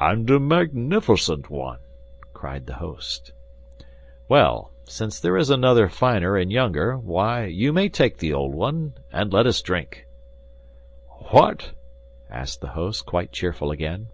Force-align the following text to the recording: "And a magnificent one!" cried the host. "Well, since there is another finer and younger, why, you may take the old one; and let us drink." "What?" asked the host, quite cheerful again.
"And 0.00 0.28
a 0.28 0.40
magnificent 0.40 1.50
one!" 1.50 1.78
cried 2.34 2.66
the 2.66 2.74
host. 2.82 3.30
"Well, 4.28 4.72
since 4.88 5.20
there 5.20 5.36
is 5.36 5.50
another 5.50 5.88
finer 5.88 6.36
and 6.36 6.50
younger, 6.50 6.98
why, 6.98 7.44
you 7.44 7.72
may 7.72 7.88
take 7.88 8.16
the 8.18 8.32
old 8.32 8.54
one; 8.56 8.94
and 9.12 9.32
let 9.32 9.46
us 9.46 9.62
drink." 9.62 10.08
"What?" 11.30 11.70
asked 12.28 12.60
the 12.60 12.70
host, 12.74 13.06
quite 13.06 13.30
cheerful 13.30 13.70
again. 13.70 14.08